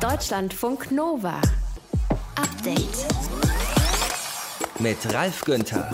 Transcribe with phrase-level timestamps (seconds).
[0.00, 1.40] Deutschlandfunk Nova.
[2.36, 3.04] Update.
[4.78, 5.90] Mit Ralf Günther.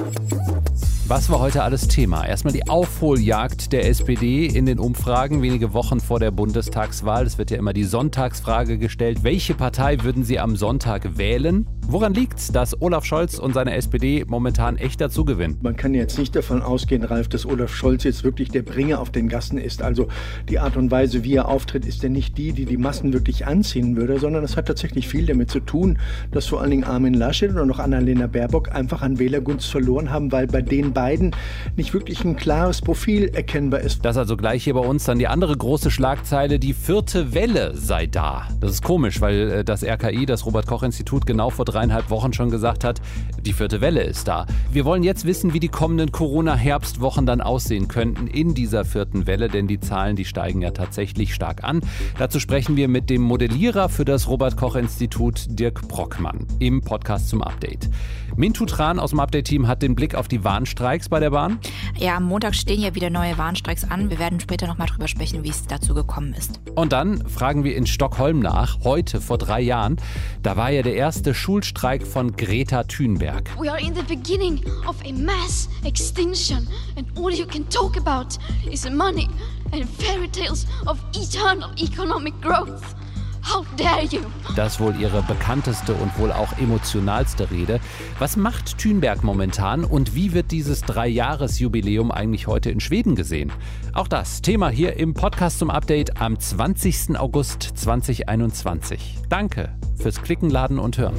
[1.06, 2.26] Was war heute alles Thema?
[2.26, 7.24] Erstmal die Aufholjagd der SPD in den Umfragen wenige Wochen vor der Bundestagswahl.
[7.24, 9.22] Es wird ja immer die Sonntagsfrage gestellt.
[9.22, 11.66] Welche Partei würden Sie am Sonntag wählen?
[11.86, 15.58] Woran liegt es, dass Olaf Scholz und seine SPD momentan echt dazu gewinnen?
[15.60, 19.10] Man kann jetzt nicht davon ausgehen, Ralf, dass Olaf Scholz jetzt wirklich der Bringer auf
[19.10, 19.82] den Gassen ist.
[19.82, 20.08] Also
[20.48, 23.46] die Art und Weise, wie er auftritt, ist ja nicht die, die die Massen wirklich
[23.46, 25.98] anziehen würde, sondern es hat tatsächlich viel damit zu tun,
[26.32, 30.32] dass vor allen Dingen Armin Laschet und auch Annalena Baerbock einfach an Wählergunst verloren haben,
[30.32, 31.36] weil bei den beiden
[31.76, 34.04] nicht wirklich ein klares Profil erkennbar ist.
[34.04, 38.06] Das also gleich hier bei uns dann die andere große Schlagzeile, die vierte Welle sei
[38.06, 38.48] da.
[38.60, 42.32] Das ist komisch, weil äh, das RKI, das Robert Koch Institut, genau vor dreieinhalb Wochen
[42.32, 43.00] schon gesagt hat,
[43.40, 44.46] die vierte Welle ist da.
[44.70, 49.48] Wir wollen jetzt wissen, wie die kommenden Corona-Herbstwochen dann aussehen könnten in dieser vierten Welle,
[49.48, 51.80] denn die Zahlen, die steigen ja tatsächlich stark an.
[52.18, 57.28] Dazu sprechen wir mit dem Modellierer für das Robert Koch Institut, Dirk Brockmann, im Podcast
[57.28, 57.90] zum Update.
[58.36, 61.60] Mintu Tran aus dem Update-Team hat den Blick auf die Warnstreiks bei der Bahn.
[61.96, 64.10] Ja, am Montag stehen ja wieder neue Warnstreiks an.
[64.10, 66.60] Wir werden später nochmal drüber sprechen, wie es dazu gekommen ist.
[66.74, 69.98] Und dann fragen wir in Stockholm nach, heute vor drei Jahren.
[70.42, 73.50] Da war ja der erste Schulstreik von Greta Thunberg.
[73.56, 78.36] We are in the beginning of a mass extinction, and all you can talk about
[78.68, 79.28] is money
[79.70, 82.96] and fairy tales of eternal economic growth.
[83.44, 84.20] How dare you?
[84.56, 87.78] Das wohl ihre bekannteste und wohl auch emotionalste Rede.
[88.18, 93.52] Was macht Thünberg momentan und wie wird dieses Dreijahresjubiläum eigentlich heute in Schweden gesehen?
[93.92, 97.18] Auch das Thema hier im Podcast zum Update am 20.
[97.18, 99.18] August 2021.
[99.28, 101.14] Danke fürs Klicken, Laden und Hören.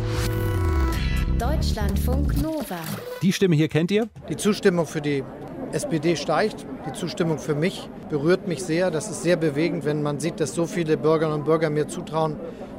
[1.37, 2.79] Deutschlandfunk Nova.
[3.21, 4.09] Die Stimme hier kennt ihr?
[4.29, 5.23] Die Zustimmung für die
[5.75, 6.65] SPD steigt.
[6.87, 8.91] Die Zustimmung für mich berührt mich sehr.
[8.91, 12.37] Das ist sehr bewegend, wenn man sieht, dass so viele Bürgerinnen und Bürger mir zutrauen,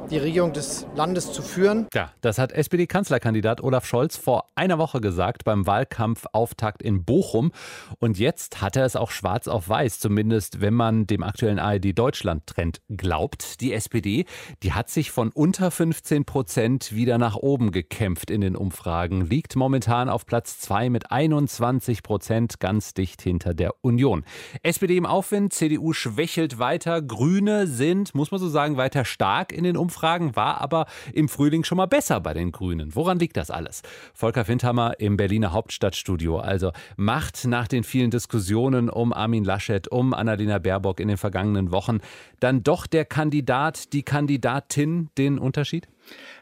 [0.09, 1.87] die Regierung des Landes zu führen.
[1.93, 7.51] Ja, das hat SPD-Kanzlerkandidat Olaf Scholz vor einer Woche gesagt beim Wahlkampfauftakt in Bochum.
[7.99, 12.81] Und jetzt hat er es auch schwarz auf weiß, zumindest wenn man dem aktuellen ARD-Deutschland-Trend
[12.89, 13.59] glaubt.
[13.59, 14.25] Die SPD,
[14.63, 19.55] die hat sich von unter 15 Prozent wieder nach oben gekämpft in den Umfragen, liegt
[19.55, 24.23] momentan auf Platz 2 mit 21 Prozent, ganz dicht hinter der Union.
[24.63, 29.65] SPD im Aufwind, CDU schwächelt weiter, Grüne sind, muss man so sagen, weiter stark in
[29.65, 29.96] den Umfragen.
[29.97, 32.93] Umfragen, war aber im Frühling schon mal besser bei den Grünen.
[32.93, 33.81] Woran liegt das alles?
[34.13, 36.37] Volker Findhammer im Berliner Hauptstadtstudio.
[36.37, 41.71] Also macht nach den vielen Diskussionen um Armin Laschet, um Annalena Baerbock in den vergangenen
[41.71, 41.97] Wochen
[42.39, 45.87] dann doch der Kandidat, die Kandidatin den Unterschied?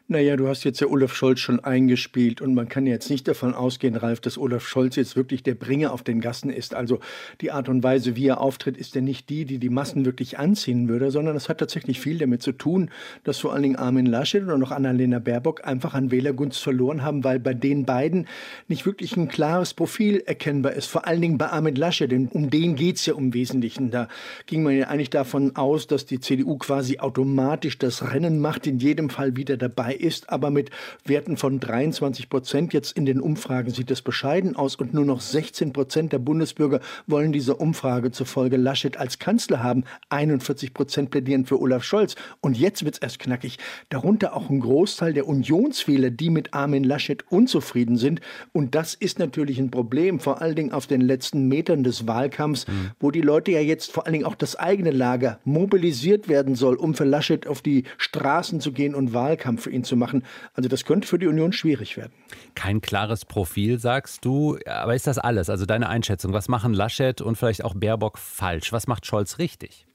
[0.08, 3.56] Naja, du hast jetzt ja Olaf Scholz schon eingespielt und man kann jetzt nicht davon
[3.56, 6.76] ausgehen, Ralf, dass Olaf Scholz jetzt wirklich der Bringer auf den Gassen ist.
[6.76, 7.00] Also
[7.42, 10.38] die Art und Weise, wie er auftritt, ist ja nicht die, die die Massen wirklich
[10.38, 12.92] anziehen würde, sondern es hat tatsächlich viel damit zu tun,
[13.24, 17.24] dass vor allen Dingen Armin Laschet und auch Annalena Baerbock einfach an Wählergunst verloren haben,
[17.24, 18.28] weil bei den beiden
[18.68, 20.86] nicht wirklich ein klares Profil erkennbar ist.
[20.86, 23.90] Vor allen Dingen bei Armin Laschet, denn um den geht's ja im Wesentlichen.
[23.90, 24.08] Da
[24.46, 28.78] ging man ja eigentlich davon aus, dass die CDU quasi automatisch das Rennen macht, in
[28.78, 30.70] jedem Fall wieder dabei ist, aber mit
[31.06, 32.74] Werten von 23 Prozent.
[32.74, 36.80] Jetzt in den Umfragen sieht es bescheiden aus und nur noch 16 Prozent der Bundesbürger
[37.08, 39.84] wollen diese Umfrage zufolge Laschet als Kanzler haben.
[40.10, 42.16] 41 Prozent plädieren für Olaf Scholz.
[42.42, 43.58] Und jetzt wird es erst knackig.
[43.90, 48.22] Darunter auch ein Großteil der Unionswähler, die mit Armin Laschet unzufrieden sind.
[48.52, 52.68] Und das ist natürlich ein Problem, vor allen Dingen auf den letzten Metern des Wahlkampfs,
[52.68, 52.92] mhm.
[53.00, 56.76] wo die Leute ja jetzt vor allen Dingen auch das eigene Lager mobilisiert werden soll,
[56.76, 60.23] um für Laschet auf die Straßen zu gehen und Wahlkampf für ihn zu machen.
[60.53, 62.12] Also das könnte für die Union schwierig werden.
[62.56, 64.57] Kein klares Profil, sagst du.
[64.66, 65.50] Aber ist das alles?
[65.50, 66.34] Also deine Einschätzung.
[66.34, 68.72] Was machen Laschet und vielleicht auch Baerbock falsch?
[68.72, 69.85] Was macht Scholz richtig?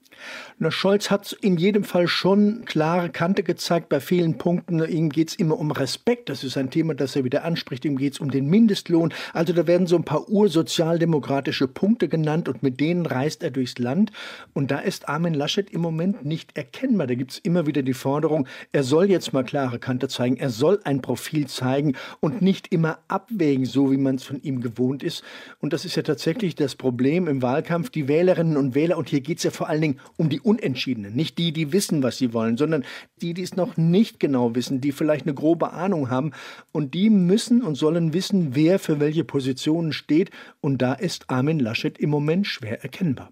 [0.59, 4.83] Na, Scholz hat in jedem Fall schon klare Kante gezeigt bei vielen Punkten.
[4.83, 6.29] Ihm geht es immer um Respekt.
[6.29, 7.85] Das ist ein Thema, das er wieder anspricht.
[7.85, 9.13] Ihm geht es um den Mindestlohn.
[9.33, 13.77] Also da werden so ein paar ursozialdemokratische Punkte genannt und mit denen reist er durchs
[13.77, 14.11] Land.
[14.53, 17.07] Und da ist Armin Laschet im Moment nicht erkennbar.
[17.07, 20.37] Da gibt es immer wieder die Forderung, er soll jetzt mal klare Kante zeigen.
[20.37, 24.61] Er soll ein Profil zeigen und nicht immer abwägen, so wie man es von ihm
[24.61, 25.23] gewohnt ist.
[25.59, 27.89] Und das ist ja tatsächlich das Problem im Wahlkampf.
[27.89, 31.15] Die Wählerinnen und Wähler, und hier geht es ja vor allen Dingen um die Unentschiedenen.
[31.15, 32.83] Nicht die, die wissen, was sie wollen, sondern
[33.21, 36.31] die, die es noch nicht genau wissen, die vielleicht eine grobe Ahnung haben.
[36.71, 40.31] Und die müssen und sollen wissen, wer für welche Positionen steht.
[40.61, 43.29] Und da ist Armin Laschet im Moment schwer erkennbar.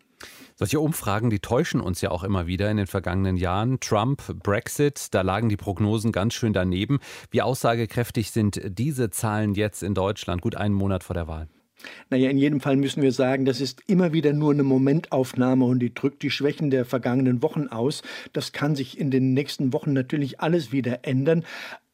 [0.56, 3.80] Solche Umfragen, die täuschen uns ja auch immer wieder in den vergangenen Jahren.
[3.80, 7.00] Trump, Brexit, da lagen die Prognosen ganz schön daneben.
[7.32, 11.48] Wie aussagekräftig sind diese Zahlen jetzt in Deutschland, gut einen Monat vor der Wahl?
[12.10, 15.80] Naja, in jedem Fall müssen wir sagen, das ist immer wieder nur eine Momentaufnahme und
[15.80, 18.02] die drückt die Schwächen der vergangenen Wochen aus.
[18.34, 21.46] Das kann sich in den nächsten Wochen natürlich alles wieder ändern.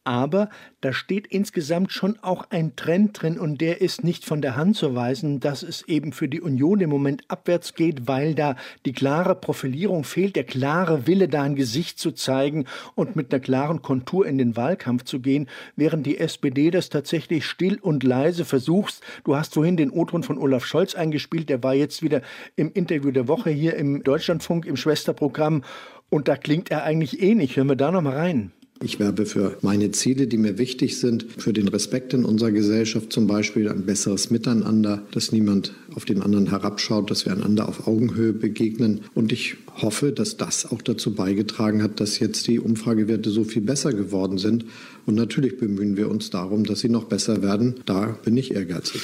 [0.06, 0.50] Aber
[0.82, 4.76] da steht insgesamt schon auch ein Trend drin und der ist nicht von der Hand
[4.76, 8.54] zu weisen, dass es eben für die Union im Moment abwärts geht, weil da
[8.84, 13.40] die klare Profilierung fehlt, der klare Wille, da ein Gesicht zu zeigen und mit einer
[13.40, 18.44] klaren Kontur in den Wahlkampf zu gehen, während die SPD das tatsächlich still und leise
[18.44, 19.00] versucht.
[19.24, 22.22] Du hast vorhin den O-Ton von Olaf Scholz eingespielt, der war jetzt wieder
[22.54, 25.64] im Interview der Woche hier im Deutschlandfunk im Schwesterprogramm
[26.10, 27.56] und da klingt er eigentlich ähnlich.
[27.56, 28.52] Hören wir da noch mal rein.
[28.82, 33.10] Ich werbe für meine Ziele, die mir wichtig sind, für den Respekt in unserer Gesellschaft
[33.12, 37.86] zum Beispiel, ein besseres Miteinander, dass niemand auf den anderen herabschaut, dass wir einander auf
[37.86, 39.00] Augenhöhe begegnen.
[39.14, 43.62] Und ich hoffe, dass das auch dazu beigetragen hat, dass jetzt die Umfragewerte so viel
[43.62, 44.66] besser geworden sind.
[45.06, 47.76] Und natürlich bemühen wir uns darum, dass sie noch besser werden.
[47.86, 49.00] Da bin ich ehrgeizig.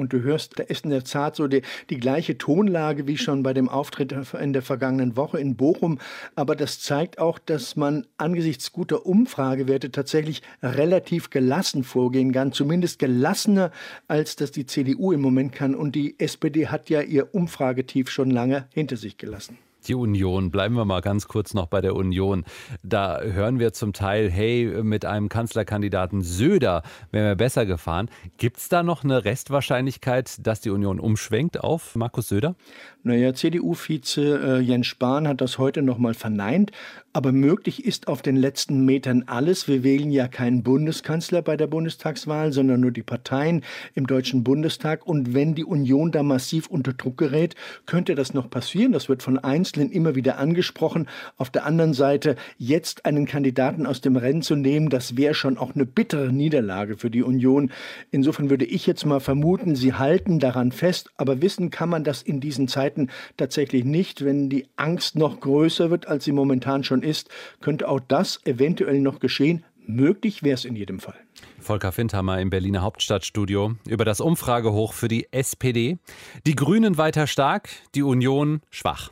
[0.00, 3.42] Und du hörst, da ist in der Tat so die, die gleiche Tonlage wie schon
[3.42, 5.98] bei dem Auftritt in der vergangenen Woche in Bochum.
[6.34, 12.52] Aber das zeigt auch, dass man angesichts guter Umfragewerte tatsächlich relativ gelassen vorgehen kann.
[12.52, 13.70] Zumindest gelassener,
[14.08, 15.74] als das die CDU im Moment kann.
[15.74, 19.58] Und die SPD hat ja ihr Umfragetief schon lange hinter sich gelassen.
[19.86, 22.44] Die Union, bleiben wir mal ganz kurz noch bei der Union.
[22.82, 28.10] Da hören wir zum Teil, hey, mit einem Kanzlerkandidaten Söder wären wir besser gefahren.
[28.36, 32.56] Gibt es da noch eine Restwahrscheinlichkeit, dass die Union umschwenkt auf Markus Söder?
[33.02, 36.72] Naja, CDU-Vize äh, Jens Spahn hat das heute nochmal verneint.
[37.12, 39.66] Aber möglich ist auf den letzten Metern alles.
[39.66, 43.64] Wir wählen ja keinen Bundeskanzler bei der Bundestagswahl, sondern nur die Parteien
[43.96, 45.04] im Deutschen Bundestag.
[45.08, 48.92] Und wenn die Union da massiv unter Druck gerät, könnte das noch passieren.
[48.92, 51.08] Das wird von Einzelnen immer wieder angesprochen.
[51.36, 55.58] Auf der anderen Seite, jetzt einen Kandidaten aus dem Rennen zu nehmen, das wäre schon
[55.58, 57.72] auch eine bittere Niederlage für die Union.
[58.12, 61.10] Insofern würde ich jetzt mal vermuten, sie halten daran fest.
[61.16, 64.24] Aber wissen kann man das in diesen Zeiten tatsächlich nicht.
[64.24, 67.28] Wenn die Angst noch größer wird, als sie momentan schon ist,
[67.60, 69.64] könnte auch das eventuell noch geschehen.
[69.86, 71.18] Möglich wäre es in jedem Fall.
[71.58, 75.98] Volker Findhammer im Berliner Hauptstadtstudio über das Umfragehoch für die SPD.
[76.46, 79.10] Die Grünen weiter stark, die Union schwach.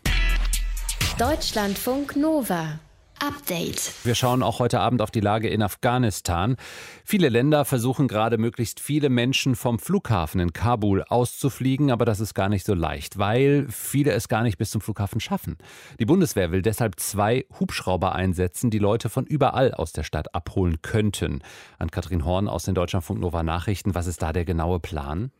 [1.19, 2.79] Deutschlandfunk Nova.
[3.21, 3.93] Update.
[4.05, 6.57] Wir schauen auch heute Abend auf die Lage in Afghanistan.
[7.05, 12.35] Viele Länder versuchen gerade möglichst viele Menschen vom Flughafen in Kabul auszufliegen, aber das ist
[12.35, 15.59] gar nicht so leicht, weil viele es gar nicht bis zum Flughafen schaffen.
[15.99, 20.83] Die Bundeswehr will deshalb zwei Hubschrauber einsetzen, die Leute von überall aus der Stadt abholen
[20.83, 21.43] könnten.
[21.79, 25.31] An Katrin Horn aus den Deutschlandfunk Nova Nachrichten, was ist da der genaue Plan?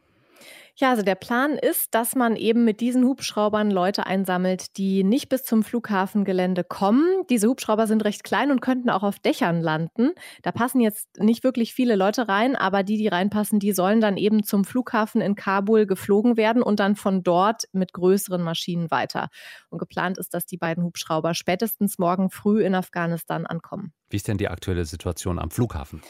[0.81, 5.29] Ja, also der Plan ist, dass man eben mit diesen Hubschraubern Leute einsammelt, die nicht
[5.29, 7.05] bis zum Flughafengelände kommen.
[7.29, 10.13] Diese Hubschrauber sind recht klein und könnten auch auf Dächern landen.
[10.43, 14.17] Da passen jetzt nicht wirklich viele Leute rein, aber die, die reinpassen, die sollen dann
[14.17, 19.31] eben zum Flughafen in Kabul geflogen werden und dann von dort mit größeren Maschinen weiter.
[19.71, 23.93] Und geplant ist, dass die beiden Hubschrauber spätestens morgen früh in Afghanistan ankommen.
[24.11, 26.03] Wie ist denn die aktuelle Situation am Flughafen?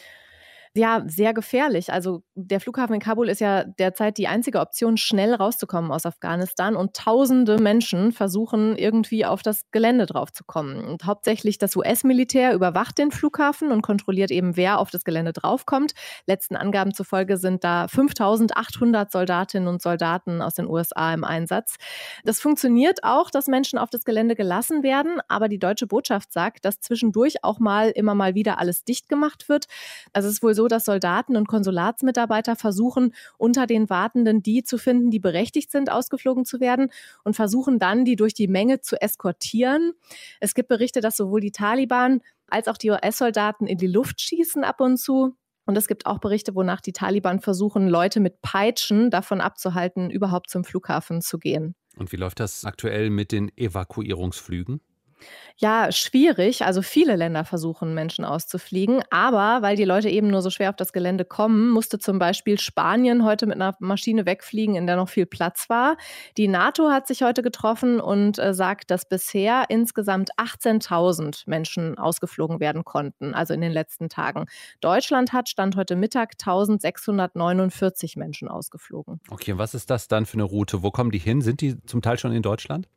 [0.75, 1.93] Ja, sehr gefährlich.
[1.93, 6.77] Also der Flughafen in Kabul ist ja derzeit die einzige Option, schnell rauszukommen aus Afghanistan.
[6.77, 10.85] Und tausende Menschen versuchen irgendwie auf das Gelände draufzukommen.
[10.85, 15.93] Und hauptsächlich das US-Militär überwacht den Flughafen und kontrolliert eben, wer auf das Gelände draufkommt.
[16.27, 21.77] Letzten Angaben zufolge sind da 5800 Soldatinnen und Soldaten aus den USA im Einsatz.
[22.25, 25.21] Das funktioniert auch, dass Menschen auf das Gelände gelassen werden.
[25.29, 29.49] Aber die deutsche Botschaft sagt, dass zwischendurch auch mal immer mal wieder alles dicht gemacht
[29.49, 29.67] wird.
[30.13, 34.77] Also es ist wohl so, dass Soldaten und Konsulatsmitarbeiter versuchen, unter den Wartenden die zu
[34.77, 36.91] finden, die berechtigt sind, ausgeflogen zu werden
[37.23, 39.93] und versuchen dann, die durch die Menge zu eskortieren.
[40.41, 44.65] Es gibt Berichte, dass sowohl die Taliban als auch die US-Soldaten in die Luft schießen
[44.65, 45.37] ab und zu.
[45.65, 50.51] Und es gibt auch Berichte, wonach die Taliban versuchen, Leute mit Peitschen davon abzuhalten, überhaupt
[50.51, 51.77] zum Flughafen zu gehen.
[51.97, 54.81] Und wie läuft das aktuell mit den Evakuierungsflügen?
[55.61, 56.65] Ja, schwierig.
[56.65, 59.03] Also viele Länder versuchen, Menschen auszufliegen.
[59.11, 62.61] Aber weil die Leute eben nur so schwer auf das Gelände kommen, musste zum Beispiel
[62.61, 65.97] Spanien heute mit einer Maschine wegfliegen, in der noch viel Platz war.
[66.37, 72.61] Die NATO hat sich heute getroffen und äh, sagt, dass bisher insgesamt 18.000 Menschen ausgeflogen
[72.61, 74.47] werden konnten, also in den letzten Tagen.
[74.81, 79.21] Deutschland hat Stand heute Mittag 1.649 Menschen ausgeflogen.
[79.29, 80.85] Okay, was ist das dann für eine Route?
[80.85, 81.43] Wo kommen die hin?
[81.43, 82.89] Sind die zum Teil schon in Deutschland?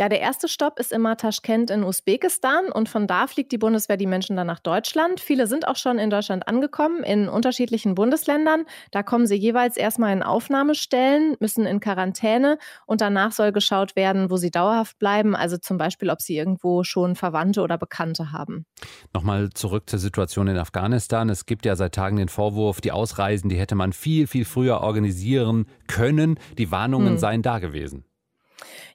[0.00, 3.98] Ja, der erste Stopp ist immer Taschkent in Usbekistan und von da fliegt die Bundeswehr
[3.98, 5.20] die Menschen dann nach Deutschland.
[5.20, 8.64] Viele sind auch schon in Deutschland angekommen, in unterschiedlichen Bundesländern.
[8.92, 14.30] Da kommen sie jeweils erstmal in Aufnahmestellen, müssen in Quarantäne und danach soll geschaut werden,
[14.30, 15.36] wo sie dauerhaft bleiben.
[15.36, 18.64] Also zum Beispiel, ob sie irgendwo schon Verwandte oder Bekannte haben.
[19.12, 21.28] Nochmal zurück zur Situation in Afghanistan.
[21.28, 24.80] Es gibt ja seit Tagen den Vorwurf, die Ausreisen, die hätte man viel, viel früher
[24.80, 26.38] organisieren können.
[26.56, 27.18] Die Warnungen hm.
[27.18, 28.06] seien da gewesen.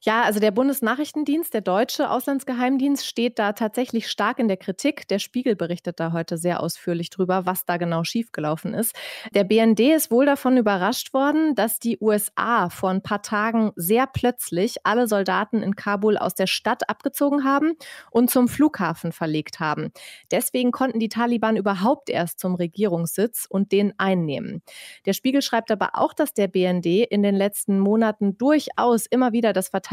[0.01, 5.07] Ja, also der Bundesnachrichtendienst, der deutsche Auslandsgeheimdienst, steht da tatsächlich stark in der Kritik.
[5.07, 8.95] Der Spiegel berichtet da heute sehr ausführlich drüber, was da genau schiefgelaufen ist.
[9.33, 14.07] Der BND ist wohl davon überrascht worden, dass die USA vor ein paar Tagen sehr
[14.07, 17.73] plötzlich alle Soldaten in Kabul aus der Stadt abgezogen haben
[18.11, 19.91] und zum Flughafen verlegt haben.
[20.31, 24.61] Deswegen konnten die Taliban überhaupt erst zum Regierungssitz und den einnehmen.
[25.05, 29.53] Der Spiegel schreibt aber auch, dass der BND in den letzten Monaten durchaus immer wieder
[29.53, 29.84] das Verteidigungsministerium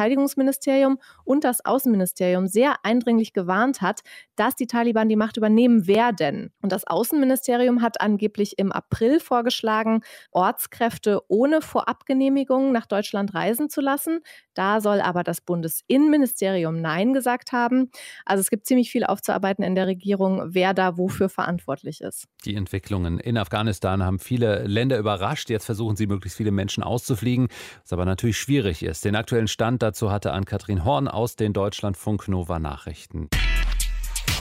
[1.24, 4.00] und das Außenministerium sehr eindringlich gewarnt hat,
[4.36, 6.52] dass die Taliban die Macht übernehmen werden.
[6.62, 13.80] Und das Außenministerium hat angeblich im April vorgeschlagen, Ortskräfte ohne Vorabgenehmigung nach Deutschland reisen zu
[13.80, 14.20] lassen.
[14.54, 17.90] Da soll aber das Bundesinnenministerium Nein gesagt haben.
[18.24, 22.26] Also es gibt ziemlich viel aufzuarbeiten in der Regierung, wer da wofür verantwortlich ist.
[22.44, 25.50] Die Entwicklungen in Afghanistan haben viele Länder überrascht.
[25.50, 27.48] Jetzt versuchen sie, möglichst viele Menschen auszufliegen,
[27.82, 29.04] was aber natürlich schwierig ist.
[29.04, 33.28] Den aktuellen Stand dazu hatte Ann-Kathrin Horn aus den Deutschlandfunk Nova Nachrichten.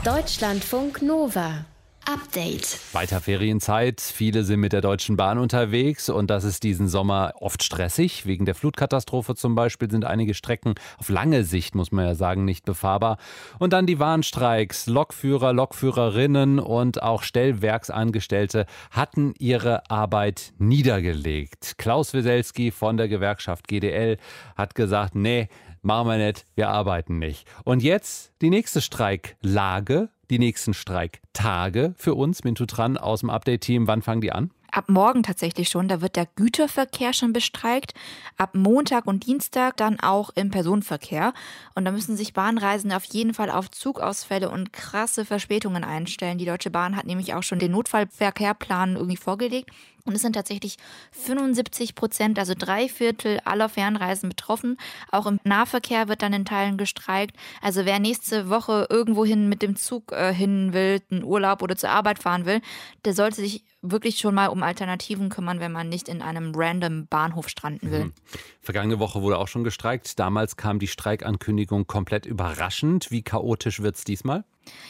[0.03, 1.65] Deutschlandfunk Nova.
[2.05, 2.79] Update.
[2.93, 4.01] Weiter Ferienzeit.
[4.01, 8.25] Viele sind mit der Deutschen Bahn unterwegs und das ist diesen Sommer oft stressig.
[8.25, 12.43] Wegen der Flutkatastrophe zum Beispiel sind einige Strecken auf lange Sicht, muss man ja sagen,
[12.43, 13.17] nicht befahrbar.
[13.59, 14.87] Und dann die Warnstreiks.
[14.87, 21.75] Lokführer, Lokführerinnen und auch Stellwerksangestellte hatten ihre Arbeit niedergelegt.
[21.77, 24.17] Klaus Weselski von der Gewerkschaft GDL
[24.55, 25.49] hat gesagt, nee,
[25.81, 27.47] machen wir nicht, wir arbeiten nicht.
[27.63, 33.85] Und jetzt die nächste Streiklage die nächsten Streiktage für uns, Mintu Tran aus dem Update-Team.
[33.85, 34.49] Wann fangen die an?
[34.71, 37.93] Ab morgen tatsächlich schon, da wird der Güterverkehr schon bestreikt.
[38.37, 41.33] Ab Montag und Dienstag dann auch im Personenverkehr.
[41.75, 46.37] Und da müssen sich Bahnreisende auf jeden Fall auf Zugausfälle und krasse Verspätungen einstellen.
[46.37, 49.71] Die Deutsche Bahn hat nämlich auch schon den Notfallverkehrplan irgendwie vorgelegt.
[50.05, 50.77] Und es sind tatsächlich
[51.11, 54.77] 75 Prozent, also drei Viertel aller Fernreisen betroffen.
[55.11, 57.35] Auch im Nahverkehr wird dann in Teilen gestreikt.
[57.61, 61.89] Also wer nächste Woche irgendwohin mit dem Zug äh, hin will, einen Urlaub oder zur
[61.89, 62.61] Arbeit fahren will,
[63.05, 67.07] der sollte sich wirklich schon mal um Alternativen kümmern, wenn man nicht in einem random
[67.07, 68.05] Bahnhof stranden will.
[68.05, 68.13] Mhm.
[68.61, 70.19] Vergangene Woche wurde auch schon gestreikt.
[70.19, 73.11] Damals kam die Streikankündigung komplett überraschend.
[73.11, 74.43] Wie chaotisch wird es diesmal?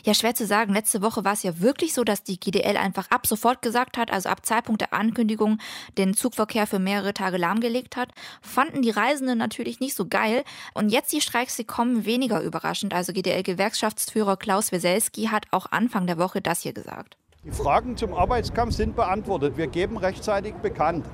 [0.04, 0.74] Ja, schwer zu sagen.
[0.74, 4.12] Letzte Woche war es ja wirklich so, dass die GDL einfach ab sofort gesagt hat,
[4.12, 5.60] also ab Zeitpunkt der Ankündigung,
[5.98, 8.10] den Zugverkehr für mehrere Tage lahmgelegt hat.
[8.42, 10.44] Fanden die Reisenden natürlich nicht so geil.
[10.74, 12.94] Und jetzt die Streiks, die kommen weniger überraschend.
[12.94, 17.18] Also GDL-Gewerkschaftsführer Klaus Weselski hat auch Anfang der Woche das hier gesagt.
[17.44, 19.58] Die Fragen zum Arbeitskampf sind beantwortet.
[19.58, 21.06] Wir geben rechtzeitig bekannt.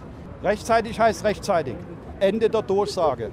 [0.44, 1.76] Rechtzeitig heißt rechtzeitig.
[2.20, 3.32] Ende der Durchsage.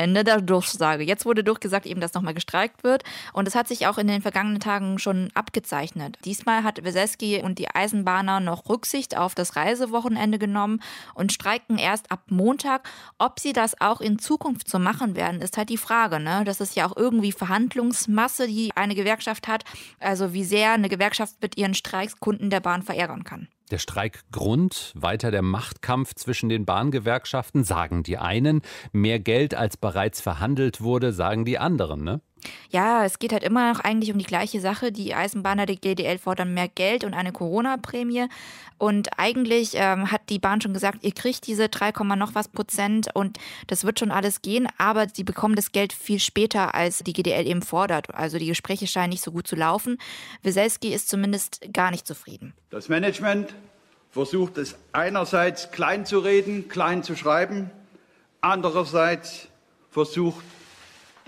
[0.00, 1.04] Ende der Durchsage.
[1.04, 3.04] Jetzt wurde durchgesagt, eben, dass nochmal gestreikt wird.
[3.34, 6.16] Und es hat sich auch in den vergangenen Tagen schon abgezeichnet.
[6.24, 10.80] Diesmal hat Weselski und die Eisenbahner noch Rücksicht auf das Reisewochenende genommen
[11.12, 12.88] und streiken erst ab Montag.
[13.18, 16.18] Ob sie das auch in Zukunft so machen werden, ist halt die Frage.
[16.18, 16.44] Ne?
[16.44, 19.64] Das ist ja auch irgendwie Verhandlungsmasse, die eine Gewerkschaft hat.
[19.98, 23.48] Also wie sehr eine Gewerkschaft mit ihren Streiks Kunden der Bahn verärgern kann.
[23.70, 28.62] Der Streikgrund, weiter der Machtkampf zwischen den Bahngewerkschaften, sagen die einen.
[28.92, 32.20] Mehr Geld als bereits verhandelt wurde, sagen die anderen, ne?
[32.70, 34.92] Ja, es geht halt immer noch eigentlich um die gleiche Sache.
[34.92, 38.26] Die Eisenbahner der GDL fordern mehr Geld und eine Corona-Prämie.
[38.78, 43.08] Und eigentlich ähm, hat die Bahn schon gesagt, ihr kriegt diese 3, noch was Prozent
[43.14, 47.12] und das wird schon alles gehen, aber sie bekommen das Geld viel später, als die
[47.12, 48.14] GDL eben fordert.
[48.14, 49.98] Also die Gespräche scheinen nicht so gut zu laufen.
[50.42, 52.54] Weselski ist zumindest gar nicht zufrieden.
[52.70, 53.54] Das Management
[54.10, 57.70] versucht es einerseits klein zu reden, klein zu schreiben,
[58.40, 59.48] andererseits
[59.90, 60.44] versucht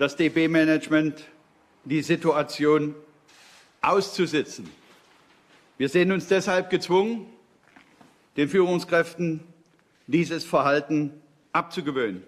[0.03, 1.23] das DB-Management
[1.85, 2.93] die Situation
[3.81, 4.69] auszusitzen.
[5.77, 7.27] Wir sehen uns deshalb gezwungen,
[8.35, 9.39] den Führungskräften
[10.07, 11.21] dieses Verhalten
[11.53, 12.23] abzugewöhnen.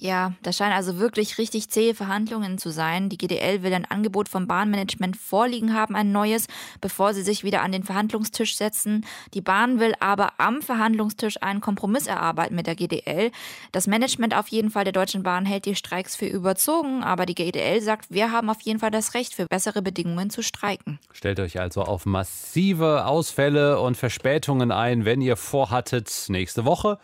[0.00, 3.08] Ja, das scheinen also wirklich richtig zähe Verhandlungen zu sein.
[3.08, 6.46] Die GDL will ein Angebot vom Bahnmanagement vorliegen haben, ein neues,
[6.80, 9.04] bevor sie sich wieder an den Verhandlungstisch setzen.
[9.34, 13.32] Die Bahn will aber am Verhandlungstisch einen Kompromiss erarbeiten mit der GDL.
[13.72, 17.34] Das Management auf jeden Fall der Deutschen Bahn hält die Streiks für überzogen, aber die
[17.34, 21.00] GDL sagt, wir haben auf jeden Fall das Recht, für bessere Bedingungen zu streiken.
[21.10, 26.98] Stellt euch also auf massive Ausfälle und Verspätungen ein, wenn ihr vorhattet, nächste Woche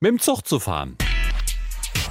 [0.00, 0.98] mit dem Zug zu fahren.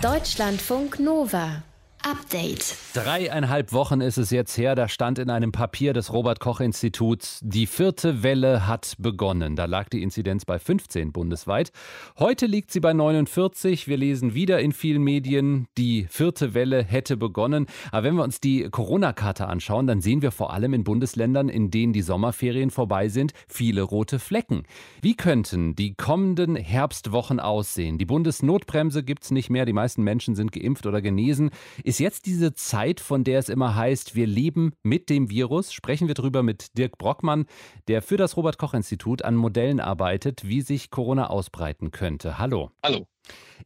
[0.02, 1.64] Deutschlandfunk Nova.
[2.06, 2.78] Update.
[2.94, 8.22] Dreieinhalb Wochen ist es jetzt her, da stand in einem Papier des Robert-Koch-Instituts, die vierte
[8.22, 9.56] Welle hat begonnen.
[9.56, 11.72] Da lag die Inzidenz bei 15 bundesweit.
[12.20, 13.88] Heute liegt sie bei 49.
[13.88, 17.66] Wir lesen wieder in vielen Medien, die vierte Welle hätte begonnen.
[17.92, 21.72] Aber wenn wir uns die Corona-Karte anschauen, dann sehen wir vor allem in Bundesländern, in
[21.72, 24.62] denen die Sommerferien vorbei sind, viele rote Flecken.
[25.02, 27.98] Wie könnten die kommenden Herbstwochen aussehen?
[27.98, 29.66] Die Bundesnotbremse gibt es nicht mehr.
[29.66, 31.50] Die meisten Menschen sind geimpft oder genesen.
[31.84, 35.72] Ist ist jetzt diese Zeit, von der es immer heißt, wir leben mit dem Virus?
[35.72, 37.46] Sprechen wir darüber mit Dirk Brockmann,
[37.88, 42.38] der für das Robert Koch Institut an Modellen arbeitet, wie sich Corona ausbreiten könnte.
[42.38, 42.72] Hallo.
[42.84, 43.08] Hallo.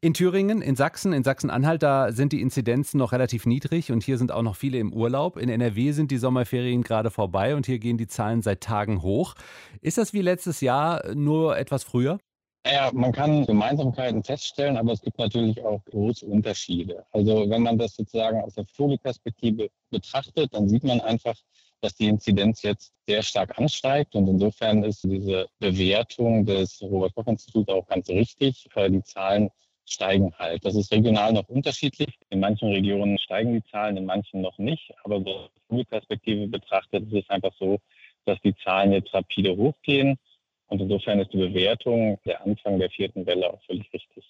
[0.02, 4.20] In Thüringen, in Sachsen, in Sachsen-Anhalt, da sind die Inzidenzen noch relativ niedrig und hier
[4.20, 5.36] sind auch noch viele im Urlaub.
[5.36, 9.34] In NRW sind die Sommerferien gerade vorbei und hier gehen die Zahlen seit Tagen hoch.
[9.82, 12.20] Ist das wie letztes Jahr nur etwas früher?
[12.66, 17.06] Ja, man kann Gemeinsamkeiten feststellen, aber es gibt natürlich auch große Unterschiede.
[17.12, 21.36] Also wenn man das sozusagen aus der Vogelperspektive betrachtet, dann sieht man einfach,
[21.82, 24.14] dass die Inzidenz jetzt sehr stark ansteigt.
[24.14, 28.70] Und insofern ist diese Bewertung des Robert-Koch-Instituts auch ganz richtig.
[28.76, 29.50] Die Zahlen
[29.86, 30.66] steigen halt.
[30.66, 32.20] Das ist regional noch unterschiedlich.
[32.30, 34.92] In manchen Regionen steigen die Zahlen, in manchen noch nicht.
[35.04, 37.80] Aber aus der Vogelperspektive betrachtet ist es einfach so,
[38.26, 40.20] dass die Zahlen jetzt rapide hochgehen.
[40.70, 44.24] Und insofern ist die Bewertung der Anfang der vierten Welle auch völlig richtig.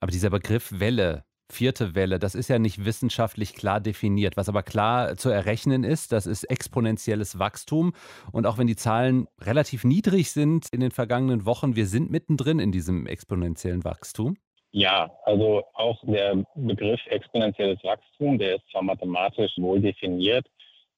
[0.00, 4.36] Aber dieser Begriff Welle, vierte Welle, das ist ja nicht wissenschaftlich klar definiert.
[4.36, 7.94] Was aber klar zu errechnen ist, das ist exponentielles Wachstum.
[8.32, 12.58] Und auch wenn die Zahlen relativ niedrig sind in den vergangenen Wochen, wir sind mittendrin
[12.58, 14.36] in diesem exponentiellen Wachstum.
[14.72, 20.46] Ja, also auch der Begriff exponentielles Wachstum, der ist zwar mathematisch wohl definiert,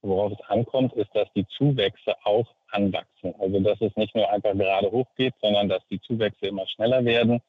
[0.02, 3.34] worauf es ankommt, ist, dass die Zuwächse auch anwachsen.
[3.38, 7.40] Also dass es nicht nur einfach gerade hochgeht, sondern dass die Zuwächse immer schneller werden.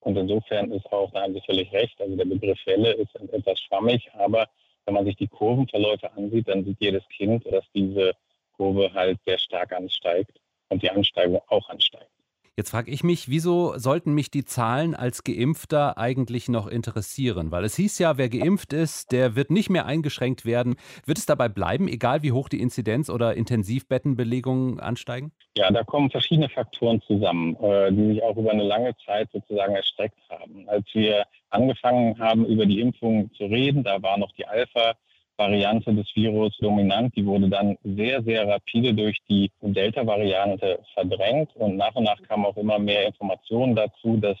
[0.00, 3.58] Und insofern ist auch, da haben Sie völlig recht, also der Begriff Welle ist etwas
[3.60, 4.48] schwammig, aber
[4.84, 8.12] wenn man sich die Kurvenverläufe ansieht, dann sieht jedes Kind, dass diese
[8.56, 12.13] Kurve halt sehr stark ansteigt und die Ansteigung auch ansteigt.
[12.56, 17.50] Jetzt frage ich mich, wieso sollten mich die Zahlen als Geimpfter eigentlich noch interessieren?
[17.50, 20.76] Weil es hieß ja, wer geimpft ist, der wird nicht mehr eingeschränkt werden.
[21.04, 25.32] Wird es dabei bleiben, egal wie hoch die Inzidenz oder Intensivbettenbelegungen ansteigen?
[25.58, 29.74] Ja, da kommen verschiedene Faktoren zusammen, äh, die sich auch über eine lange Zeit sozusagen
[29.74, 30.68] erstreckt haben.
[30.68, 34.94] Als wir angefangen haben, über die Impfung zu reden, da war noch die Alpha-
[35.36, 37.14] Variante des Virus dominant.
[37.16, 42.46] Die wurde dann sehr, sehr rapide durch die Delta-Variante verdrängt und nach und nach kamen
[42.46, 44.38] auch immer mehr Informationen dazu, dass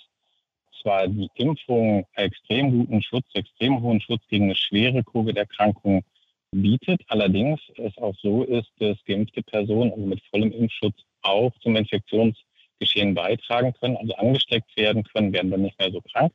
[0.82, 6.04] zwar die Impfung extrem guten Schutz, extrem hohen Schutz gegen eine schwere Covid-Erkrankung
[6.52, 11.74] bietet, allerdings es auch so ist, dass geimpfte Personen also mit vollem Impfschutz auch zum
[11.76, 16.32] Infektionsgeschehen beitragen können, also angesteckt werden können, werden dann nicht mehr so krank,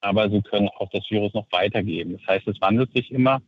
[0.00, 2.18] aber sie können auch das Virus noch weitergeben.
[2.18, 3.40] Das heißt, es wandelt sich immer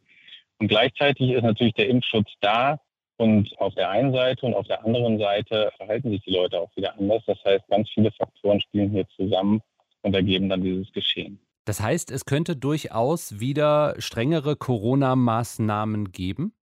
[0.60, 2.78] und gleichzeitig ist natürlich der Impfschutz da.
[3.16, 6.74] Und auf der einen Seite und auf der anderen Seite verhalten sich die Leute auch
[6.76, 7.22] wieder anders.
[7.26, 9.60] Das heißt, ganz viele Faktoren spielen hier zusammen
[10.02, 11.38] und ergeben dann dieses Geschehen.
[11.66, 16.54] Das heißt, es könnte durchaus wieder strengere Corona-Maßnahmen geben?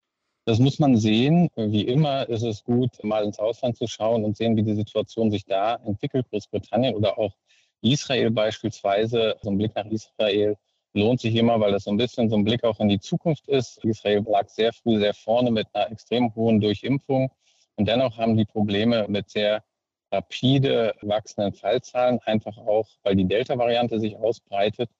[0.46, 1.48] Das muss man sehen.
[1.56, 5.30] Wie immer ist es gut, mal ins Ausland zu schauen und sehen, wie die Situation
[5.30, 6.26] sich da entwickelt.
[6.30, 7.34] Großbritannien oder auch
[7.82, 9.36] Israel beispielsweise.
[9.42, 10.56] So ein Blick nach Israel
[10.94, 13.48] lohnt sich immer, weil das so ein bisschen so ein Blick auch in die Zukunft
[13.48, 13.84] ist.
[13.84, 17.30] Israel lag sehr früh sehr vorne mit einer extrem hohen Durchimpfung.
[17.76, 19.62] Und dennoch haben die Probleme mit sehr
[20.10, 24.90] rapide wachsenden Fallzahlen, einfach auch, weil die Delta-Variante sich ausbreitet.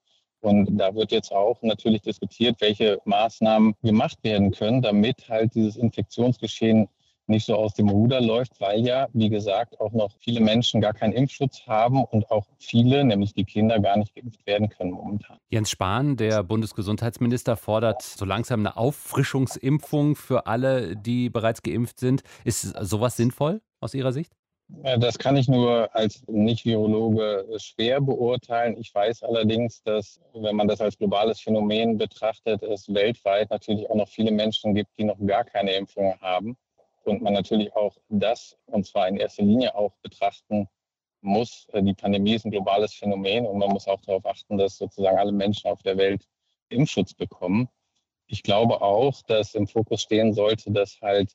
[0.40, 5.76] Und da wird jetzt auch natürlich diskutiert, welche Maßnahmen gemacht werden können, damit halt dieses
[5.76, 6.88] Infektionsgeschehen
[7.28, 10.94] nicht so aus dem Ruder läuft, weil ja, wie gesagt, auch noch viele Menschen gar
[10.94, 15.38] keinen Impfschutz haben und auch viele, nämlich die Kinder, gar nicht geimpft werden können momentan.
[15.50, 22.22] Jens Spahn, der Bundesgesundheitsminister, fordert so langsam eine Auffrischungsimpfung für alle, die bereits geimpft sind.
[22.44, 24.32] Ist sowas sinnvoll aus Ihrer Sicht?
[24.98, 28.76] Das kann ich nur als Nicht-Virologe schwer beurteilen.
[28.78, 33.94] Ich weiß allerdings, dass, wenn man das als globales Phänomen betrachtet, es weltweit natürlich auch
[33.94, 36.56] noch viele Menschen gibt, die noch gar keine Impfung haben
[37.08, 40.68] und man natürlich auch das, und zwar in erster Linie auch betrachten
[41.20, 41.66] muss.
[41.72, 45.18] Äh, die Pandemie ist ein globales Phänomen und man muss auch darauf achten, dass sozusagen
[45.18, 46.26] alle Menschen auf der Welt
[46.68, 47.68] Impfschutz bekommen.
[48.26, 51.32] Ich glaube auch, dass im Fokus stehen sollte, dass halt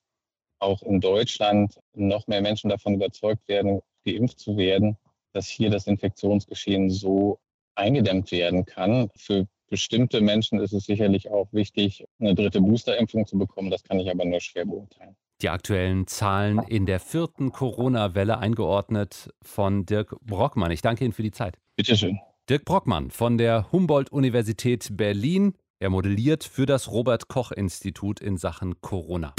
[0.59, 4.97] auch in Deutschland noch mehr Menschen davon überzeugt werden, geimpft zu werden,
[5.33, 7.39] dass hier das Infektionsgeschehen so
[7.75, 9.09] eingedämmt werden kann.
[9.15, 13.71] Für bestimmte Menschen ist es sicherlich auch wichtig, eine dritte Boosterimpfung zu bekommen.
[13.71, 15.15] Das kann ich aber nur schwer beurteilen.
[15.43, 20.71] Die aktuellen Zahlen in der vierten Corona-Welle eingeordnet von Dirk Brockmann.
[20.71, 21.57] Ich danke Ihnen für die Zeit.
[21.75, 22.17] Bitte schön.
[22.49, 25.53] Dirk Brockmann von der Humboldt-Universität Berlin.
[25.79, 29.33] Er modelliert für das Robert-Koch-Institut in Sachen Corona.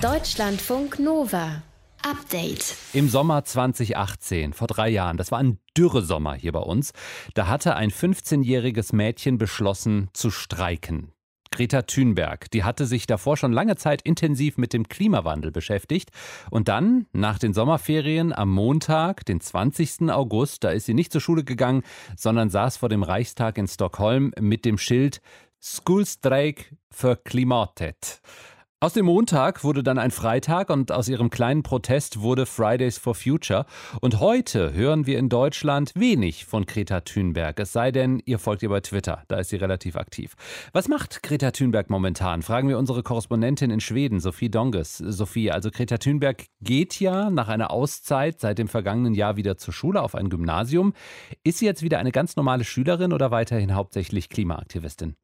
[0.00, 1.62] Deutschlandfunk Nova.
[2.04, 2.76] Update.
[2.92, 6.92] Im Sommer 2018, vor drei Jahren, das war ein Dürresommer hier bei uns,
[7.32, 11.13] da hatte ein 15-jähriges Mädchen beschlossen zu streiken.
[11.54, 16.10] Greta Thunberg, die hatte sich davor schon lange Zeit intensiv mit dem Klimawandel beschäftigt.
[16.50, 20.10] Und dann, nach den Sommerferien, am Montag, den 20.
[20.10, 21.84] August, da ist sie nicht zur Schule gegangen,
[22.16, 25.20] sondern saß vor dem Reichstag in Stockholm mit dem Schild
[25.62, 28.20] Skolstrejk für Klimatet.
[28.84, 33.14] Aus dem Montag wurde dann ein Freitag und aus ihrem kleinen Protest wurde Fridays for
[33.14, 33.64] Future.
[34.02, 37.58] Und heute hören wir in Deutschland wenig von Greta Thunberg.
[37.58, 39.22] Es sei denn, ihr folgt ihr bei Twitter.
[39.28, 40.34] Da ist sie relativ aktiv.
[40.74, 42.42] Was macht Greta Thunberg momentan?
[42.42, 44.98] Fragen wir unsere Korrespondentin in Schweden, Sophie Donges.
[44.98, 49.72] Sophie, also Greta Thunberg geht ja nach einer Auszeit seit dem vergangenen Jahr wieder zur
[49.72, 50.92] Schule auf ein Gymnasium.
[51.42, 55.16] Ist sie jetzt wieder eine ganz normale Schülerin oder weiterhin hauptsächlich Klimaaktivistin?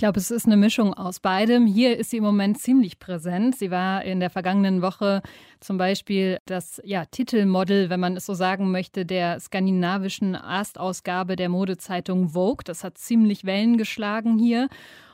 [0.00, 1.66] Ich glaube, es ist eine Mischung aus beidem.
[1.66, 3.58] Hier ist sie im Moment ziemlich präsent.
[3.58, 5.20] Sie war in der vergangenen Woche
[5.60, 11.50] zum Beispiel das ja, Titelmodel, wenn man es so sagen möchte, der skandinavischen Erstausgabe der
[11.50, 12.64] Modezeitung Vogue.
[12.64, 14.70] Das hat ziemlich Wellen geschlagen hier.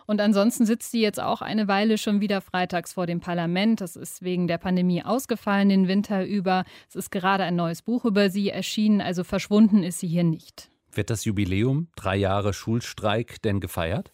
[0.06, 3.80] Und ansonsten sitzt sie jetzt auch eine Weile schon wieder freitags vor dem Parlament.
[3.80, 6.62] Das ist wegen der Pandemie ausgefallen den Winter über.
[6.88, 10.70] Es ist gerade ein neues Buch über sie erschienen, also verschwunden ist sie hier nicht.
[10.92, 14.12] Wird das Jubiläum, drei Jahre Schulstreik, denn gefeiert?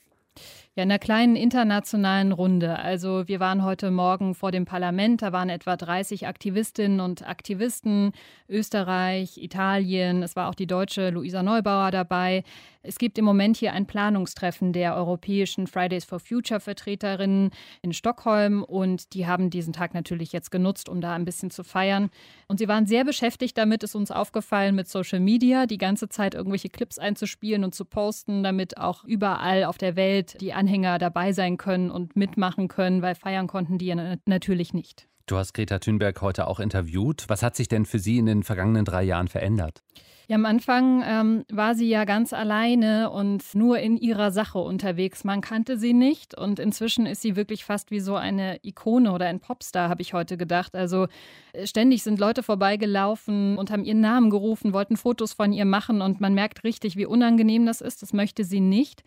[0.74, 2.78] Ja, in einer kleinen internationalen Runde.
[2.78, 8.12] Also wir waren heute Morgen vor dem Parlament, da waren etwa 30 Aktivistinnen und Aktivisten,
[8.48, 12.42] Österreich, Italien, es war auch die deutsche Luisa Neubauer dabei.
[12.84, 17.50] Es gibt im Moment hier ein Planungstreffen der europäischen Fridays for Future Vertreterinnen
[17.82, 21.62] in Stockholm und die haben diesen Tag natürlich jetzt genutzt, um da ein bisschen zu
[21.62, 22.10] feiern.
[22.48, 26.34] Und sie waren sehr beschäftigt damit, ist uns aufgefallen, mit Social Media, die ganze Zeit
[26.34, 31.32] irgendwelche Clips einzuspielen und zu posten, damit auch überall auf der Welt die Anhänger dabei
[31.32, 35.08] sein können und mitmachen können, weil feiern konnten die ja natürlich nicht.
[35.26, 37.24] Du hast Greta Thunberg heute auch interviewt.
[37.26, 39.82] Was hat sich denn für Sie in den vergangenen drei Jahren verändert?
[40.28, 45.24] Ja, am Anfang ähm, war sie ja ganz alleine und nur in ihrer Sache unterwegs.
[45.24, 49.26] Man kannte sie nicht und inzwischen ist sie wirklich fast wie so eine Ikone oder
[49.26, 50.76] ein Popstar, habe ich heute gedacht.
[50.76, 51.08] Also
[51.52, 56.00] äh, ständig sind Leute vorbeigelaufen und haben ihren Namen gerufen, wollten Fotos von ihr machen
[56.00, 58.00] und man merkt richtig, wie unangenehm das ist.
[58.00, 59.02] Das möchte sie nicht.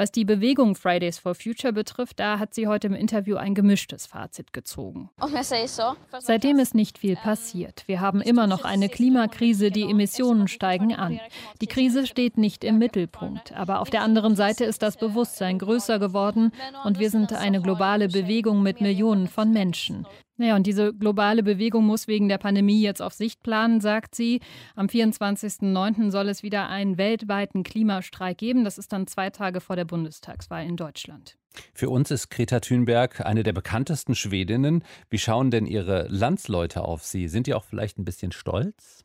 [0.00, 4.06] Was die Bewegung Fridays for Future betrifft, da hat sie heute im Interview ein gemischtes
[4.06, 5.10] Fazit gezogen.
[6.20, 7.82] Seitdem ist nicht viel passiert.
[7.84, 11.20] Wir haben immer noch eine Klimakrise, die Emissionen steigen an.
[11.60, 15.98] Die Krise steht nicht im Mittelpunkt, aber auf der anderen Seite ist das Bewusstsein größer
[15.98, 16.52] geworden
[16.84, 20.06] und wir sind eine globale Bewegung mit Millionen von Menschen.
[20.40, 24.40] Naja, und diese globale Bewegung muss wegen der Pandemie jetzt auf Sicht planen, sagt sie.
[24.74, 26.10] Am 24.09.
[26.10, 28.64] soll es wieder einen weltweiten Klimastreik geben.
[28.64, 31.36] Das ist dann zwei Tage vor der Bundestagswahl in Deutschland.
[31.74, 34.82] Für uns ist Greta Thunberg eine der bekanntesten Schwedinnen.
[35.10, 37.28] Wie schauen denn Ihre Landsleute auf Sie?
[37.28, 39.04] Sind die auch vielleicht ein bisschen stolz?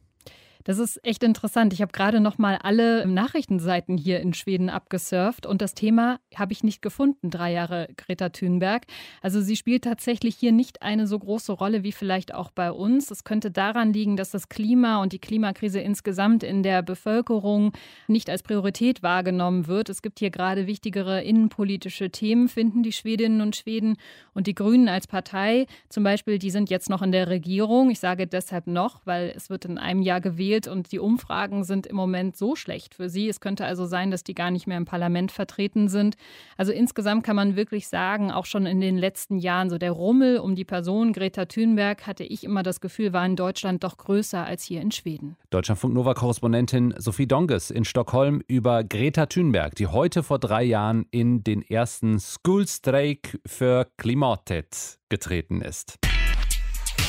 [0.65, 1.73] Das ist echt interessant.
[1.73, 6.53] Ich habe gerade noch mal alle Nachrichtenseiten hier in Schweden abgesurft und das Thema habe
[6.53, 8.87] ich nicht gefunden, drei Jahre Greta Thunberg.
[9.21, 13.11] Also sie spielt tatsächlich hier nicht eine so große Rolle wie vielleicht auch bei uns.
[13.11, 17.71] Es könnte daran liegen, dass das Klima und die Klimakrise insgesamt in der Bevölkerung
[18.07, 19.89] nicht als Priorität wahrgenommen wird.
[19.89, 23.97] Es gibt hier gerade wichtigere innenpolitische Themen, finden die Schwedinnen und Schweden.
[24.33, 27.91] Und die Grünen als Partei zum Beispiel, die sind jetzt noch in der Regierung.
[27.91, 31.63] Ich sage deshalb noch, weil es wird in einem Jahr gewählt gewählt und die Umfragen
[31.63, 33.29] sind im Moment so schlecht für sie.
[33.29, 36.15] Es könnte also sein, dass die gar nicht mehr im Parlament vertreten sind.
[36.57, 40.37] Also insgesamt kann man wirklich sagen, auch schon in den letzten Jahren, so der Rummel
[40.39, 44.45] um die Person Greta Thunberg hatte ich immer das Gefühl, war in Deutschland doch größer
[44.45, 45.35] als hier in Schweden.
[45.49, 51.43] Deutschlandfunk Nova-Korrespondentin Sophie Donges in Stockholm über Greta Thunberg, die heute vor drei Jahren in
[51.43, 55.97] den ersten Schoolstreik für Klimatet getreten ist.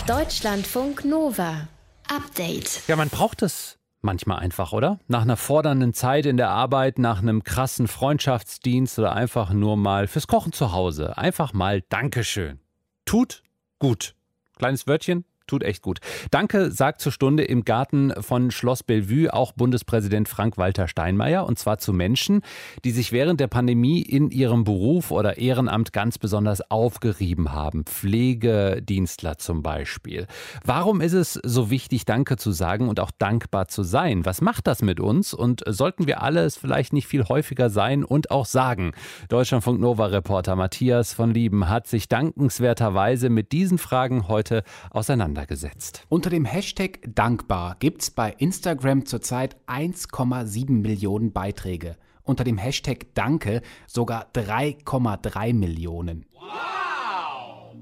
[0.07, 1.69] Deutschlandfunk Nova
[2.09, 2.83] Update.
[2.89, 4.99] Ja, man braucht es manchmal einfach, oder?
[5.09, 10.07] Nach einer fordernden Zeit in der Arbeit, nach einem krassen Freundschaftsdienst oder einfach nur mal
[10.07, 11.19] fürs Kochen zu Hause.
[11.19, 12.61] Einfach mal Dankeschön.
[13.05, 13.43] Tut
[13.79, 14.15] gut.
[14.57, 16.01] Kleines Wörtchen, Tut echt gut.
[16.33, 21.79] Danke sagt zur Stunde im Garten von Schloss Bellevue auch Bundespräsident Frank-Walter Steinmeier und zwar
[21.79, 22.41] zu Menschen,
[22.85, 27.85] die sich während der Pandemie in ihrem Beruf oder Ehrenamt ganz besonders aufgerieben haben.
[27.85, 30.27] Pflegedienstler zum Beispiel.
[30.65, 34.25] Warum ist es so wichtig, Danke zu sagen und auch dankbar zu sein?
[34.27, 38.03] Was macht das mit uns und sollten wir alle es vielleicht nicht viel häufiger sein
[38.03, 38.95] und auch sagen?
[39.29, 46.05] Deutschlandfunk Nova Reporter Matthias von Lieben hat sich dankenswerterweise mit diesen Fragen heute auseinandergesetzt auseinandergesetzt.
[46.09, 51.97] Unter dem Hashtag dankbar gibt es bei Instagram zurzeit 1,7 Millionen Beiträge.
[52.23, 56.25] Unter dem Hashtag Danke sogar 3,3 Millionen.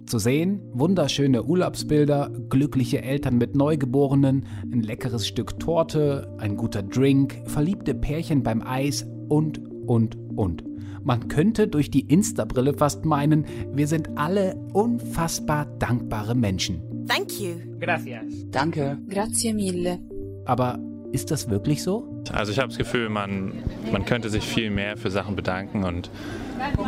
[0.07, 7.41] Zu sehen wunderschöne Urlaubsbilder, glückliche Eltern mit Neugeborenen, ein leckeres Stück Torte, ein guter Drink,
[7.47, 10.63] verliebte Pärchen beim Eis und, und, und.
[11.03, 16.94] Man könnte durch die Insta-Brille fast meinen, wir sind alle unfassbar dankbare Menschen.
[17.07, 17.57] Thank you.
[17.81, 18.25] Gracias.
[18.51, 18.99] Danke.
[19.09, 19.99] Grazie mille.
[20.47, 20.79] Aber
[21.13, 22.23] ist das wirklich so?
[22.33, 23.63] Also ich habe das Gefühl, man,
[23.93, 26.11] man könnte sich viel mehr für Sachen bedanken und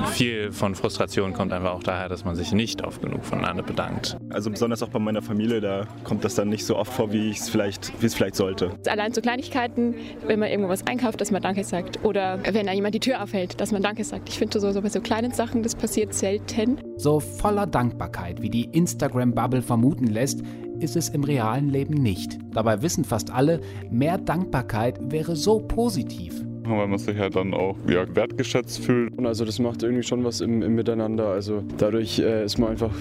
[0.08, 4.16] viel von Frustration kommt einfach auch daher, dass man sich nicht oft genug voneinander bedankt.
[4.30, 7.30] Also besonders auch bei meiner Familie, da kommt das dann nicht so oft vor, wie
[7.30, 8.70] es vielleicht, wie es vielleicht sollte.
[8.86, 9.94] Allein so Kleinigkeiten,
[10.26, 12.04] wenn man irgendwo was einkauft, dass man Danke sagt.
[12.04, 14.28] Oder wenn da jemand die Tür aufhält, dass man Danke sagt.
[14.28, 16.80] Ich finde so, so bei so kleinen Sachen, das passiert selten.
[16.96, 20.42] So voller Dankbarkeit, wie die Instagram-Bubble vermuten lässt,
[20.80, 22.38] ist es im realen Leben nicht.
[22.52, 26.45] Dabei wissen fast alle, mehr Dankbarkeit wäre so positiv.
[26.68, 29.16] Weil man sich halt dann auch ja, wertgeschätzt fühlt.
[29.16, 31.28] Und also das macht irgendwie schon was im, im Miteinander.
[31.28, 32.92] Also dadurch äh, ist man einfach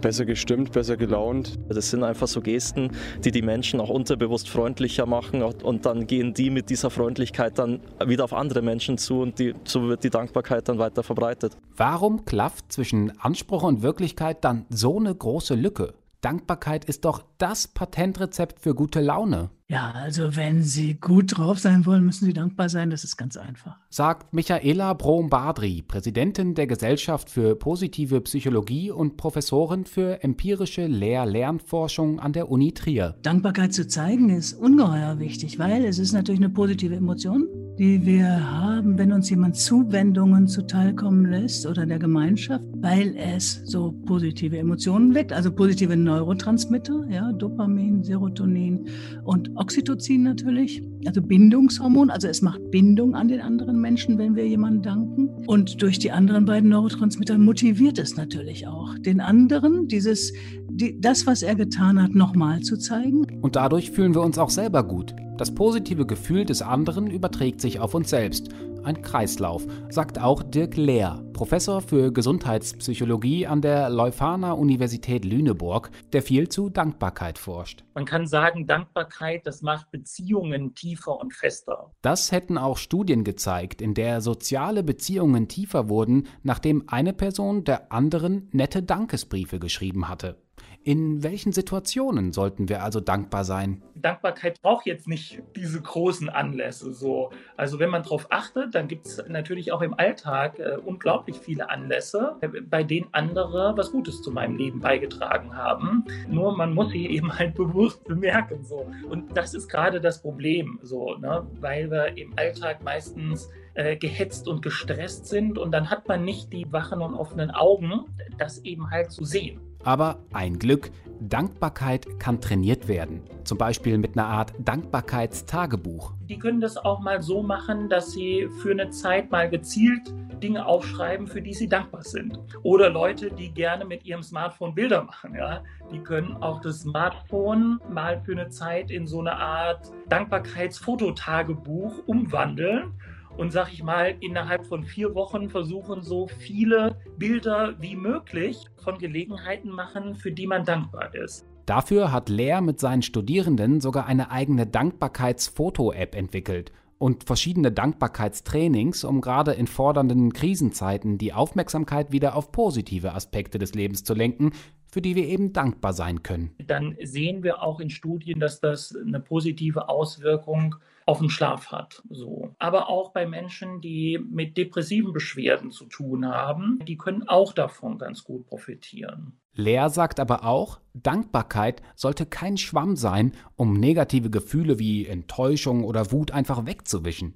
[0.00, 1.58] besser gestimmt, besser gelaunt.
[1.68, 2.90] Das sind einfach so Gesten,
[3.24, 7.80] die die Menschen auch unterbewusst freundlicher machen und dann gehen die mit dieser Freundlichkeit dann
[8.04, 11.56] wieder auf andere Menschen zu und die, so wird die Dankbarkeit dann weiter verbreitet.
[11.76, 15.94] Warum klafft zwischen Anspruch und Wirklichkeit dann so eine große Lücke?
[16.20, 19.50] Dankbarkeit ist doch das Patentrezept für gute Laune.
[19.72, 22.90] Ja, also wenn Sie gut drauf sein wollen, müssen Sie dankbar sein.
[22.90, 23.78] Das ist ganz einfach.
[23.88, 32.34] Sagt Michaela Brom-Badri, Präsidentin der Gesellschaft für positive Psychologie und Professorin für empirische Lehr-Lernforschung an
[32.34, 33.14] der Uni Trier.
[33.22, 38.50] Dankbarkeit zu zeigen ist ungeheuer wichtig, weil es ist natürlich eine positive Emotion, die wir
[38.50, 45.14] haben, wenn uns jemand Zuwendungen zuteilkommen lässt oder der Gemeinschaft, weil es so positive Emotionen
[45.14, 48.88] weckt, also positive Neurotransmitter, ja, Dopamin, Serotonin
[49.24, 54.44] und Oxytocin natürlich, also Bindungshormon, also es macht Bindung an den anderen Menschen, wenn wir
[54.44, 55.28] jemandem danken.
[55.46, 60.32] Und durch die anderen beiden Neurotransmitter motiviert es natürlich auch, den anderen dieses,
[60.68, 63.24] die, das, was er getan hat, nochmal zu zeigen.
[63.40, 65.14] Und dadurch fühlen wir uns auch selber gut.
[65.38, 68.48] Das positive Gefühl des anderen überträgt sich auf uns selbst.
[68.84, 76.22] Ein Kreislauf, sagt auch Dirk Lehr, Professor für Gesundheitspsychologie an der Leuphana Universität Lüneburg, der
[76.22, 77.84] viel zu Dankbarkeit forscht.
[77.94, 81.92] Man kann sagen, Dankbarkeit, das macht Beziehungen tiefer und fester.
[82.02, 87.92] Das hätten auch Studien gezeigt, in der soziale Beziehungen tiefer wurden, nachdem eine Person der
[87.92, 90.41] anderen nette Dankesbriefe geschrieben hatte.
[90.84, 93.82] In welchen Situationen sollten wir also dankbar sein?
[93.94, 96.92] Dankbarkeit braucht jetzt nicht diese großen Anlässe.
[96.92, 97.30] So.
[97.56, 101.70] Also wenn man darauf achtet, dann gibt es natürlich auch im Alltag äh, unglaublich viele
[101.70, 106.04] Anlässe, äh, bei denen andere was Gutes zu meinem Leben beigetragen haben.
[106.28, 108.64] Nur man muss sie eben halt bewusst bemerken.
[108.64, 108.86] So.
[109.08, 111.46] Und das ist gerade das Problem, so, ne?
[111.60, 116.52] weil wir im Alltag meistens äh, gehetzt und gestresst sind und dann hat man nicht
[116.52, 119.60] die wachen und offenen Augen, das eben halt zu sehen.
[119.84, 120.90] Aber ein Glück,
[121.20, 123.22] Dankbarkeit kann trainiert werden.
[123.44, 126.14] Zum Beispiel mit einer Art Dankbarkeitstagebuch.
[126.28, 130.66] Die können das auch mal so machen, dass sie für eine Zeit mal gezielt Dinge
[130.66, 132.38] aufschreiben, für die sie dankbar sind.
[132.62, 137.80] Oder Leute, die gerne mit ihrem Smartphone Bilder machen, ja, die können auch das Smartphone
[137.88, 142.92] mal für eine Zeit in so eine Art Dankbarkeitsfototagebuch umwandeln
[143.36, 148.98] und sag ich mal, innerhalb von vier Wochen versuchen, so viele Bilder wie möglich von
[148.98, 151.46] Gelegenheiten machen, für die man dankbar ist.
[151.66, 159.20] Dafür hat Lehr mit seinen Studierenden sogar eine eigene Dankbarkeitsfoto-App entwickelt und verschiedene Dankbarkeitstrainings, um
[159.20, 164.52] gerade in fordernden Krisenzeiten die Aufmerksamkeit wieder auf positive Aspekte des Lebens zu lenken,
[164.86, 166.54] für die wir eben dankbar sein können.
[166.66, 172.02] Dann sehen wir auch in Studien, dass das eine positive Auswirkung auf den Schlaf hat.
[172.08, 172.54] So.
[172.58, 177.98] Aber auch bei Menschen, die mit depressiven Beschwerden zu tun haben, die können auch davon
[177.98, 179.38] ganz gut profitieren.
[179.54, 186.10] Lehr sagt aber auch, Dankbarkeit sollte kein Schwamm sein, um negative Gefühle wie Enttäuschung oder
[186.10, 187.34] Wut einfach wegzuwischen.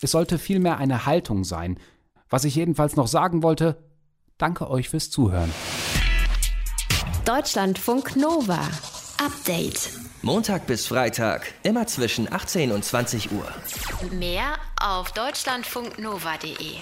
[0.00, 1.78] Es sollte vielmehr eine Haltung sein.
[2.28, 3.82] Was ich jedenfalls noch sagen wollte,
[4.38, 5.50] danke euch fürs Zuhören.
[7.24, 8.60] Deutschlandfunk Nova.
[9.18, 10.05] Update.
[10.26, 13.46] Montag bis Freitag, immer zwischen 18 und 20 Uhr.
[14.10, 16.80] Mehr auf deutschlandfunknova.de.